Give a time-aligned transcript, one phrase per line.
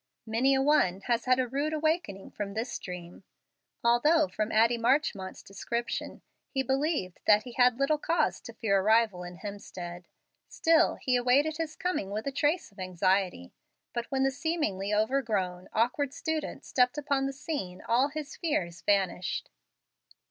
[0.25, 3.23] Many a one has had a rude awakening from this dream.
[3.83, 8.81] Although from Addie Marchmont's description he believed that he had little cause to fear a
[8.81, 10.05] rival in Hemstead,
[10.47, 13.53] still he awaited his coming with a trace of anxiety.
[13.93, 19.51] But when the seemingly overgrown, awkward student stepped upon the scene, all his fears vanished.